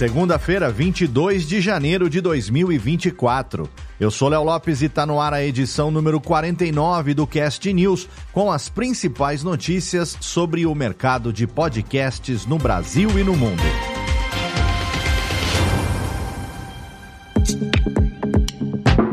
[0.00, 3.68] Segunda-feira, 22 de janeiro de 2024.
[4.00, 8.08] Eu sou Léo Lopes e está no ar a edição número 49 do Cast News,
[8.32, 13.62] com as principais notícias sobre o mercado de podcasts no Brasil e no mundo.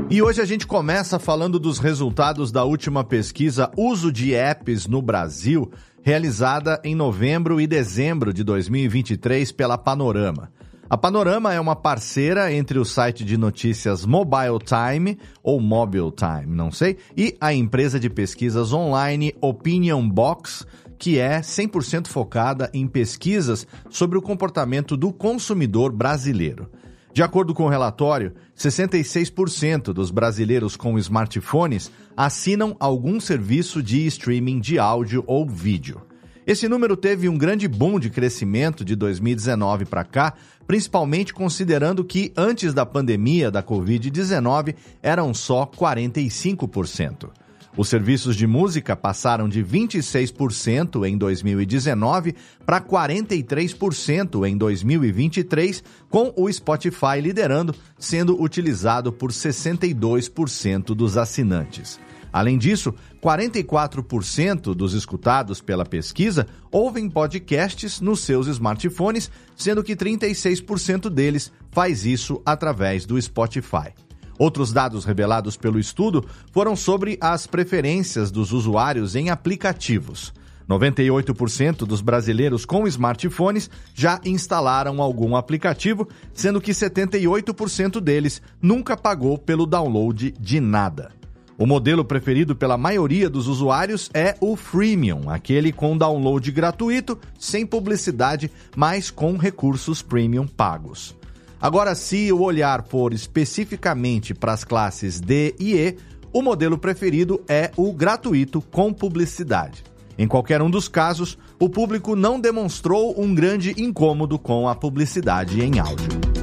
[0.09, 5.01] E hoje a gente começa falando dos resultados da última pesquisa Uso de Apps no
[5.01, 5.69] Brasil,
[6.01, 10.49] realizada em novembro e dezembro de 2023 pela Panorama.
[10.89, 16.55] A Panorama é uma parceira entre o site de notícias Mobile Time, ou Mobile Time,
[16.55, 20.66] não sei, e a empresa de pesquisas online Opinion Box,
[20.97, 26.71] que é 100% focada em pesquisas sobre o comportamento do consumidor brasileiro.
[27.13, 34.61] De acordo com o relatório, 66% dos brasileiros com smartphones assinam algum serviço de streaming
[34.61, 36.06] de áudio ou vídeo.
[36.48, 40.34] Esse número teve um grande boom de crescimento de 2019 para cá,
[40.66, 47.30] principalmente considerando que antes da pandemia da Covid-19 eram só 45%.
[47.75, 52.34] Os serviços de música passaram de 26% em 2019
[52.66, 62.00] para 43% em 2023, com o Spotify liderando, sendo utilizado por 62% dos assinantes.
[62.38, 71.09] Além disso, 44% dos escutados pela pesquisa ouvem podcasts nos seus smartphones, sendo que 36%
[71.09, 73.91] deles faz isso através do Spotify.
[74.38, 80.31] Outros dados revelados pelo estudo foram sobre as preferências dos usuários em aplicativos.
[80.69, 89.39] 98% dos brasileiros com smartphones já instalaram algum aplicativo, sendo que 78% deles nunca pagou
[89.39, 91.16] pelo download de nada.
[91.59, 97.66] O modelo preferido pela maioria dos usuários é o freemium, aquele com download gratuito, sem
[97.66, 101.16] publicidade, mas com recursos premium pagos.
[101.59, 105.97] Agora, se o olhar for especificamente para as classes D e E,
[106.31, 109.84] o modelo preferido é o gratuito com publicidade.
[110.16, 115.59] Em qualquer um dos casos, o público não demonstrou um grande incômodo com a publicidade
[115.59, 116.37] em áudio.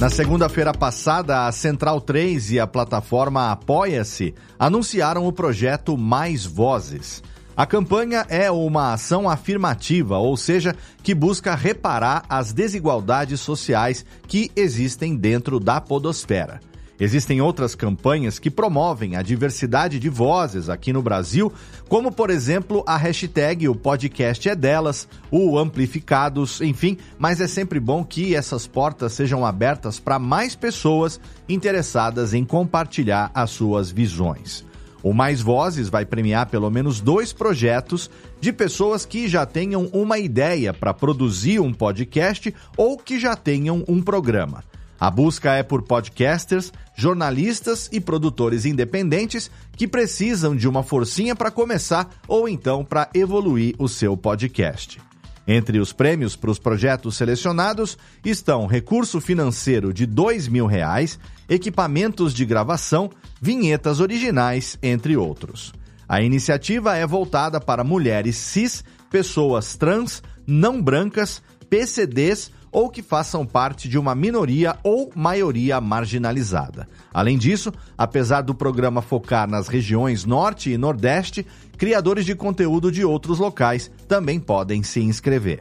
[0.00, 7.20] Na segunda-feira passada, a Central 3 e a plataforma Apoia-se anunciaram o projeto Mais Vozes.
[7.56, 14.52] A campanha é uma ação afirmativa, ou seja, que busca reparar as desigualdades sociais que
[14.54, 16.60] existem dentro da podosfera.
[17.00, 21.52] Existem outras campanhas que promovem a diversidade de vozes aqui no Brasil,
[21.88, 27.78] como por exemplo a hashtag O Podcast é Delas, o Amplificados, enfim, mas é sempre
[27.78, 34.66] bom que essas portas sejam abertas para mais pessoas interessadas em compartilhar as suas visões.
[35.00, 38.10] O Mais Vozes vai premiar pelo menos dois projetos
[38.40, 43.84] de pessoas que já tenham uma ideia para produzir um podcast ou que já tenham
[43.86, 44.64] um programa.
[45.00, 51.52] A busca é por podcasters, jornalistas e produtores independentes que precisam de uma forcinha para
[51.52, 55.00] começar ou então para evoluir o seu podcast.
[55.46, 62.34] Entre os prêmios para os projetos selecionados estão recurso financeiro de R$ mil reais, equipamentos
[62.34, 63.08] de gravação,
[63.40, 65.72] vinhetas originais, entre outros.
[66.08, 73.44] A iniciativa é voltada para mulheres cis, pessoas trans, não brancas, PCDs ou que façam
[73.44, 76.86] parte de uma minoria ou maioria marginalizada.
[77.12, 81.44] Além disso, apesar do programa focar nas regiões Norte e Nordeste,
[81.76, 85.58] criadores de conteúdo de outros locais também podem se inscrever.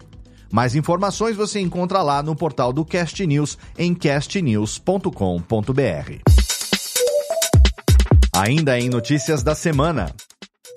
[0.52, 5.12] Mais informações você encontra lá no portal do Cast News em castnews.com.br.
[8.32, 10.14] Ainda em notícias da semana.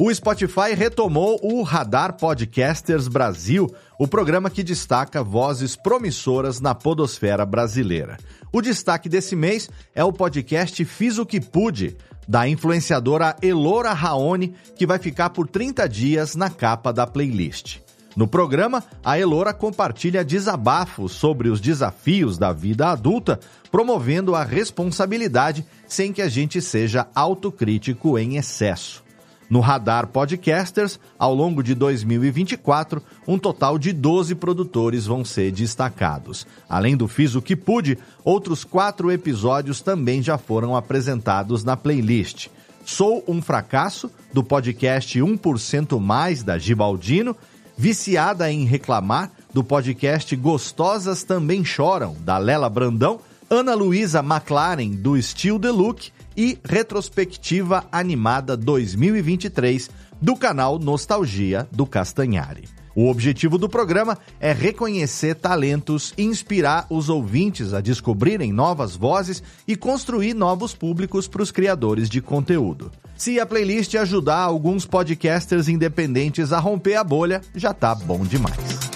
[0.03, 7.45] O Spotify retomou o Radar Podcasters Brasil, o programa que destaca vozes promissoras na podosfera
[7.45, 8.17] brasileira.
[8.51, 14.55] O destaque desse mês é o podcast Fiz o que Pude, da influenciadora Elora Raoni,
[14.75, 17.81] que vai ficar por 30 dias na capa da playlist.
[18.17, 23.39] No programa, a Elora compartilha desabafos sobre os desafios da vida adulta,
[23.71, 29.10] promovendo a responsabilidade sem que a gente seja autocrítico em excesso.
[29.51, 36.47] No Radar Podcasters, ao longo de 2024, um total de 12 produtores vão ser destacados.
[36.69, 42.47] Além do Fiz o que Pude, outros quatro episódios também já foram apresentados na playlist.
[42.85, 47.37] Sou um Fracasso, do podcast 1% Mais da Gibaldino,
[47.77, 53.19] Viciada em Reclamar, do podcast Gostosas Também Choram, da Lela Brandão,
[53.49, 59.91] Ana Luísa McLaren, do Still The Look e Retrospectiva Animada 2023
[60.21, 62.69] do canal Nostalgia do Castanhari.
[62.95, 69.77] O objetivo do programa é reconhecer talentos, inspirar os ouvintes a descobrirem novas vozes e
[69.77, 72.91] construir novos públicos para os criadores de conteúdo.
[73.17, 78.91] Se a playlist ajudar alguns podcasters independentes a romper a bolha, já tá bom demais.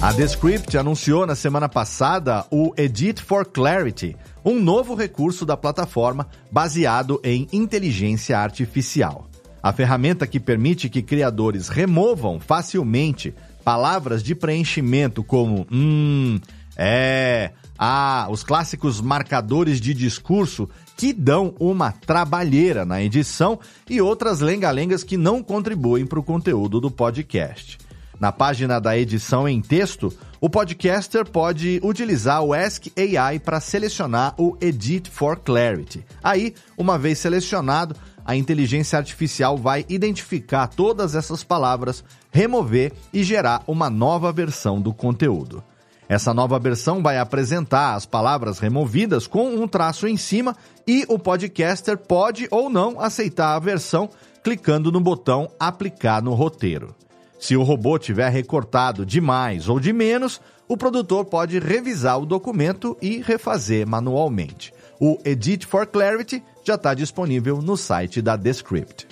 [0.00, 4.14] A Descript anunciou na semana passada o Edit for Clarity,
[4.48, 9.28] um novo recurso da plataforma baseado em inteligência artificial.
[9.62, 13.34] A ferramenta que permite que criadores removam facilmente
[13.64, 16.40] palavras de preenchimento como hum,
[16.76, 23.58] é, ah, os clássicos marcadores de discurso que dão uma trabalheira na edição
[23.90, 27.78] e outras lengalengas que não contribuem para o conteúdo do podcast.
[28.20, 34.34] Na página da edição em texto, o podcaster pode utilizar o Ask AI para selecionar
[34.36, 36.04] o Edit for Clarity.
[36.22, 37.94] Aí, uma vez selecionado,
[38.24, 44.92] a inteligência artificial vai identificar todas essas palavras, remover e gerar uma nova versão do
[44.92, 45.62] conteúdo.
[46.08, 50.56] Essa nova versão vai apresentar as palavras removidas com um traço em cima
[50.86, 54.08] e o podcaster pode ou não aceitar a versão
[54.42, 56.96] clicando no botão Aplicar no roteiro.
[57.38, 62.26] Se o robô tiver recortado de mais ou de menos, o produtor pode revisar o
[62.26, 64.72] documento e refazer manualmente.
[65.00, 69.06] O Edit for Clarity já está disponível no site da Descript.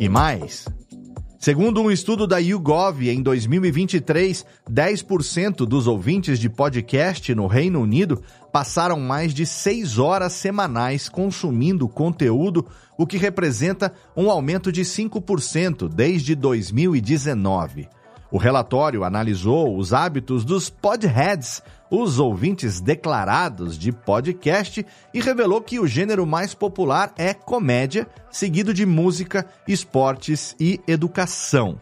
[0.00, 0.66] E mais,
[1.42, 8.22] Segundo um estudo da YouGov, em 2023, 10% dos ouvintes de podcast no Reino Unido
[8.52, 12.64] passaram mais de 6 horas semanais consumindo conteúdo,
[12.96, 17.88] o que representa um aumento de 5% desde 2019.
[18.32, 25.78] O relatório analisou os hábitos dos podheads, os ouvintes declarados de podcast, e revelou que
[25.78, 31.78] o gênero mais popular é comédia, seguido de música, esportes e educação.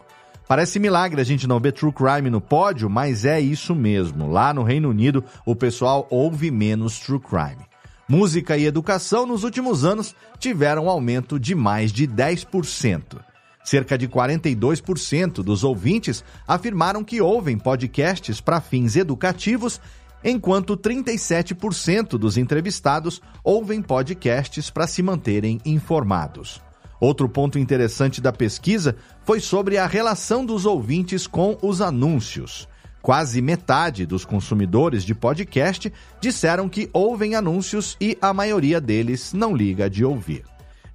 [0.49, 4.29] Parece milagre a gente não ver True Crime no pódio, mas é isso mesmo.
[4.29, 7.65] Lá no Reino Unido, o pessoal ouve menos True Crime.
[8.09, 13.30] Música e educação nos últimos anos tiveram um aumento de mais de 10%.
[13.71, 19.81] Cerca de 42% dos ouvintes afirmaram que ouvem podcasts para fins educativos,
[20.25, 26.61] enquanto 37% dos entrevistados ouvem podcasts para se manterem informados.
[26.99, 32.69] Outro ponto interessante da pesquisa foi sobre a relação dos ouvintes com os anúncios.
[33.01, 39.55] Quase metade dos consumidores de podcast disseram que ouvem anúncios e a maioria deles não
[39.55, 40.43] liga de ouvir.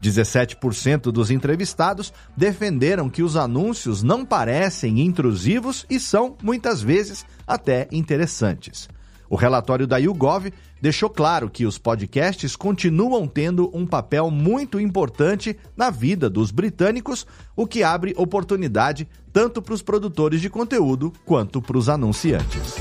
[0.02, 7.88] 17% dos entrevistados defenderam que os anúncios não parecem intrusivos e são, muitas vezes, até
[7.92, 8.88] interessantes.
[9.30, 10.52] O relatório da YouGov
[10.82, 17.26] deixou claro que os podcasts continuam tendo um papel muito importante na vida dos britânicos,
[17.56, 22.76] o que abre oportunidade tanto para os produtores de conteúdo quanto para os anunciantes.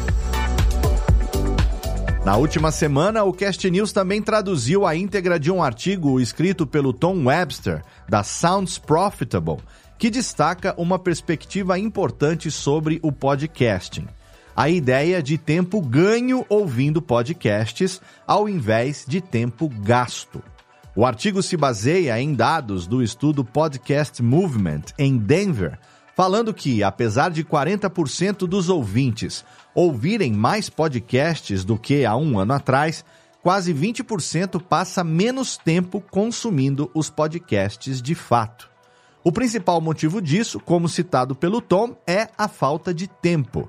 [2.25, 6.91] Na última semana, o Cast News também traduziu a íntegra de um artigo escrito pelo
[6.91, 9.59] Tom Webster, da Sounds Profitable,
[9.99, 14.07] que destaca uma perspectiva importante sobre o podcasting.
[14.57, 20.43] A ideia de tempo ganho ouvindo podcasts ao invés de tempo gasto.
[20.97, 25.79] O artigo se baseia em dados do estudo Podcast Movement em Denver,
[26.15, 29.45] falando que, apesar de 40% dos ouvintes
[29.75, 33.05] ouvirem mais podcasts do que há um ano atrás,
[33.43, 38.71] quase 20% passa menos tempo consumindo os podcasts de fato.
[39.23, 43.69] O principal motivo disso, como citado pelo Tom, é a falta de tempo.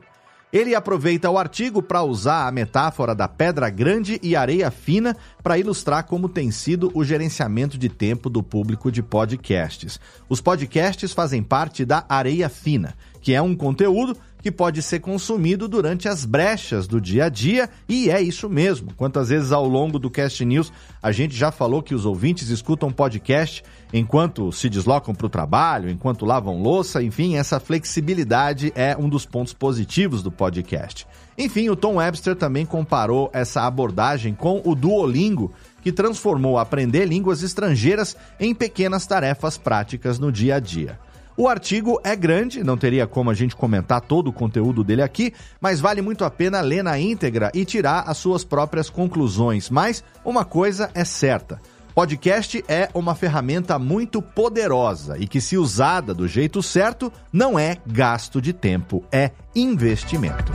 [0.56, 5.58] Ele aproveita o artigo para usar a metáfora da pedra grande e areia fina para
[5.58, 10.00] ilustrar como tem sido o gerenciamento de tempo do público de podcasts.
[10.30, 15.68] Os podcasts fazem parte da areia fina, que é um conteúdo que pode ser consumido
[15.68, 18.94] durante as brechas do dia a dia, e é isso mesmo.
[18.96, 20.72] Quantas vezes ao longo do Cast News
[21.02, 25.90] a gente já falou que os ouvintes escutam podcast enquanto se deslocam para o trabalho,
[25.90, 31.08] enquanto lavam louça, enfim, essa flexibilidade é um dos pontos positivos do podcast.
[31.36, 37.42] Enfim, o Tom Webster também comparou essa abordagem com o Duolingo, que transformou aprender línguas
[37.42, 41.00] estrangeiras em pequenas tarefas práticas no dia a dia.
[41.38, 45.34] O artigo é grande, não teria como a gente comentar todo o conteúdo dele aqui,
[45.60, 49.70] mas vale muito a pena ler na íntegra e tirar as suas próprias conclusões.
[49.70, 51.60] Mas uma coisa é certa:
[51.94, 57.78] podcast é uma ferramenta muito poderosa e que, se usada do jeito certo, não é
[57.86, 60.54] gasto de tempo, é investimento.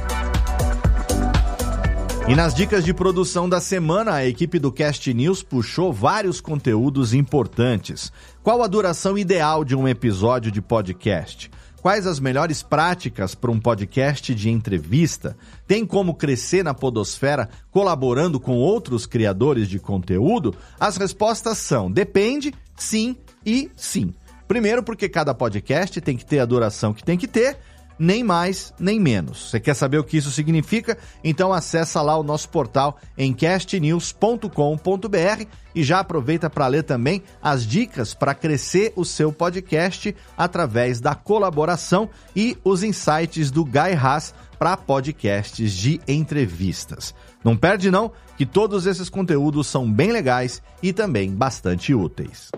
[2.30, 7.12] E nas dicas de produção da semana, a equipe do Cast News puxou vários conteúdos
[7.12, 8.12] importantes.
[8.40, 11.50] Qual a duração ideal de um episódio de podcast?
[11.82, 15.36] Quais as melhores práticas para um podcast de entrevista?
[15.66, 20.54] Tem como crescer na Podosfera colaborando com outros criadores de conteúdo?
[20.78, 24.14] As respostas são: depende, sim e sim.
[24.46, 27.58] Primeiro, porque cada podcast tem que ter a duração que tem que ter
[28.00, 29.50] nem mais nem menos.
[29.50, 30.96] Você quer saber o que isso significa?
[31.22, 37.66] Então acessa lá o nosso portal em castnews.com.br e já aproveita para ler também as
[37.66, 44.34] dicas para crescer o seu podcast através da colaboração e os insights do Guy Haas
[44.58, 47.14] para podcasts de entrevistas.
[47.44, 52.50] Não perde não, que todos esses conteúdos são bem legais e também bastante úteis.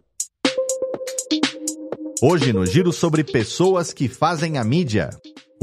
[2.25, 5.11] Hoje no giro sobre pessoas que fazem a mídia.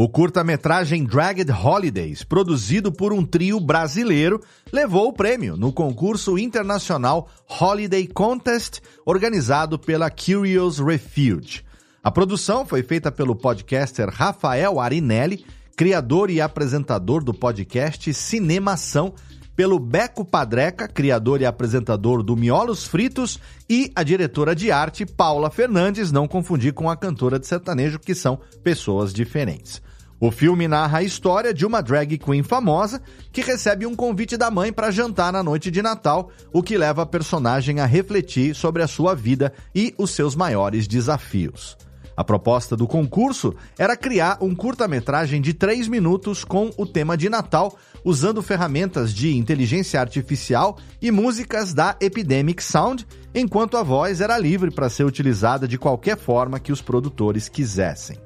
[0.01, 4.41] O curta-metragem Dragged Holidays, produzido por um trio brasileiro,
[4.71, 7.27] levou o prêmio no concurso internacional
[7.59, 11.65] Holiday Contest, organizado pela Curious Refuge.
[12.01, 19.13] A produção foi feita pelo podcaster Rafael Arinelli, criador e apresentador do podcast Cinemação,
[19.53, 23.37] pelo Beco Padreca, criador e apresentador do Miolos Fritos,
[23.69, 28.15] e a diretora de arte Paula Fernandes, não confundir com a cantora de sertanejo, que
[28.15, 29.88] são pessoas diferentes.
[30.21, 34.51] O filme narra a história de uma drag queen famosa que recebe um convite da
[34.51, 38.83] mãe para jantar na noite de Natal, o que leva a personagem a refletir sobre
[38.83, 41.77] a sua vida e os seus maiores desafios.
[42.17, 47.29] A proposta do concurso era criar um curta-metragem de 3 minutos com o tema de
[47.29, 54.37] Natal, usando ferramentas de inteligência artificial e músicas da Epidemic Sound, enquanto a voz era
[54.37, 58.17] livre para ser utilizada de qualquer forma que os produtores quisessem.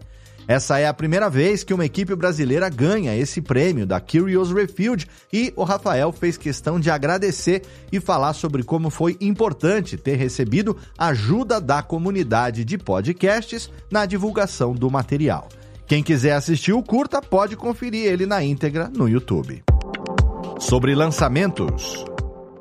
[0.48, 5.08] Essa é a primeira vez que uma equipe brasileira ganha esse prêmio da Curious Refuge
[5.32, 10.78] e o Rafael fez questão de agradecer e falar sobre como foi importante ter recebido
[10.98, 15.48] ajuda da comunidade de podcasts na divulgação do material.
[15.88, 19.64] Quem quiser assistir o curta pode conferir ele na íntegra no YouTube.
[20.60, 22.06] Sobre lançamentos.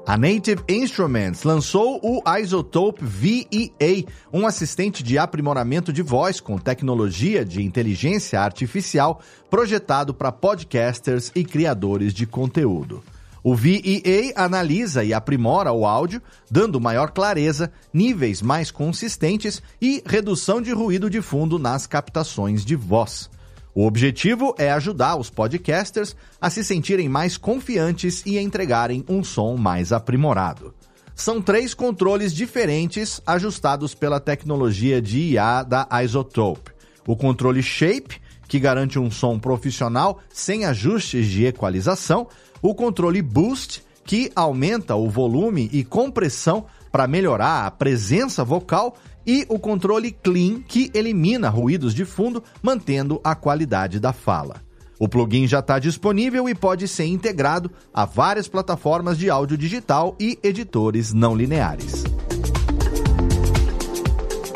[0.05, 7.45] A Native Instruments lançou o Isotope VEA, um assistente de aprimoramento de voz com tecnologia
[7.45, 13.01] de inteligência artificial projetado para podcasters e criadores de conteúdo.
[13.45, 20.61] O VEA analisa e aprimora o áudio, dando maior clareza, níveis mais consistentes e redução
[20.61, 23.31] de ruído de fundo nas captações de voz.
[23.75, 29.57] O objetivo é ajudar os podcasters a se sentirem mais confiantes e entregarem um som
[29.57, 30.75] mais aprimorado.
[31.15, 36.73] São três controles diferentes ajustados pela tecnologia de IA da Isotope.
[37.07, 42.29] O controle Shape, que garante um som profissional sem ajustes de equalização,
[42.61, 49.47] o controle Boost, que aumenta o volume e compressão para melhorar a presença vocal e
[49.49, 54.57] o controle Clean, que elimina ruídos de fundo, mantendo a qualidade da fala.
[54.99, 60.15] O plugin já está disponível e pode ser integrado a várias plataformas de áudio digital
[60.21, 62.05] e editores não lineares.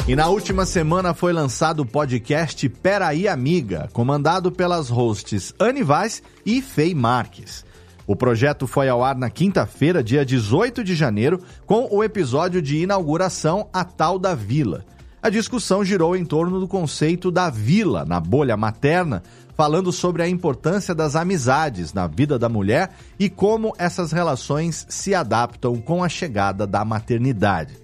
[0.09, 6.23] E na última semana foi lançado o podcast Peraí Amiga, comandado pelas hosts Anne Vaz
[6.45, 7.66] e Fei Marques.
[8.07, 12.79] O projeto foi ao ar na quinta-feira, dia 18 de janeiro, com o episódio de
[12.79, 14.85] inauguração A Tal da Vila.
[15.21, 19.25] A discussão girou em torno do conceito da vila na bolha materna,
[19.57, 25.13] falando sobre a importância das amizades na vida da mulher e como essas relações se
[25.13, 27.77] adaptam com a chegada da maternidade.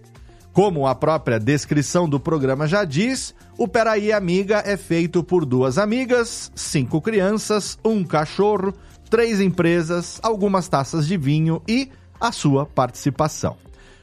[0.53, 5.79] Como a própria descrição do programa já diz, o Peraí Amiga é feito por duas
[5.79, 8.75] amigas, cinco crianças, um cachorro,
[9.13, 13.59] três empresas, algumas taças de vinho e a sua participação.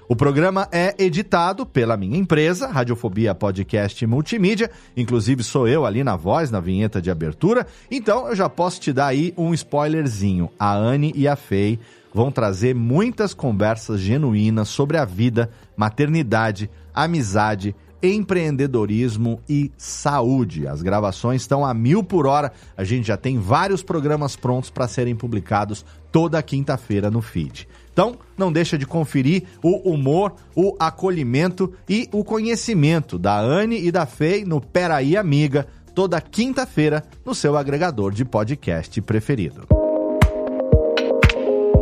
[0.08, 4.70] O programa é editado pela minha empresa, Radiofobia Podcast Multimídia.
[4.96, 7.66] Inclusive sou eu ali na voz, na vinheta de abertura.
[7.90, 10.48] Então eu já posso te dar aí um spoilerzinho.
[10.60, 11.80] A Anne e a Fei
[12.14, 20.68] vão trazer muitas conversas genuínas sobre a vida, maternidade, amizade, empreendedorismo e saúde.
[20.68, 22.52] As gravações estão a mil por hora.
[22.76, 27.68] A gente já tem vários programas prontos para serem publicados toda quinta-feira no feed.
[27.92, 33.92] Então, não deixa de conferir o humor, o acolhimento e o conhecimento da Anne e
[33.92, 39.79] da Fei no Peraí Amiga, toda quinta-feira, no seu agregador de podcast preferido.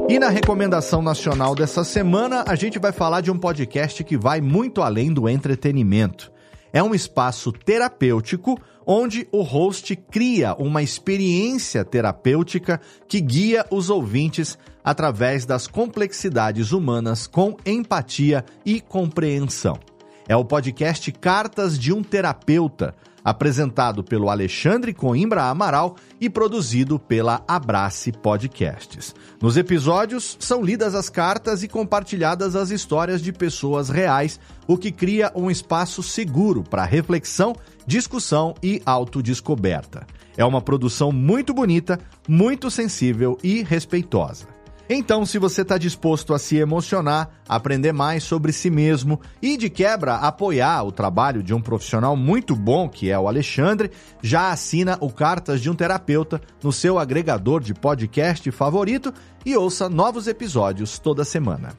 [0.10, 4.40] E na recomendação nacional dessa semana, a gente vai falar de um podcast que vai
[4.40, 6.32] muito além do entretenimento.
[6.72, 14.58] É um espaço terapêutico onde o host cria uma experiência terapêutica que guia os ouvintes
[14.82, 19.78] através das complexidades humanas com empatia e compreensão.
[20.26, 27.44] É o podcast Cartas de um Terapeuta, apresentado pelo Alexandre Coimbra Amaral e produzido pela
[27.48, 29.14] Abrace Podcasts.
[29.42, 34.92] Nos episódios, são lidas as cartas e compartilhadas as histórias de pessoas reais, o que
[34.92, 37.56] cria um espaço seguro para reflexão,
[37.86, 40.06] discussão e autodescoberta.
[40.36, 44.57] É uma produção muito bonita, muito sensível e respeitosa.
[44.90, 49.70] Então, se você está disposto a se emocionar, aprender mais sobre si mesmo e, de
[49.70, 53.92] quebra, apoiar o trabalho de um profissional muito bom, que é o Alexandre,
[54.22, 59.14] já assina o Cartas de um Terapeuta no seu agregador de podcast favorito
[59.46, 61.76] e ouça novos episódios toda semana.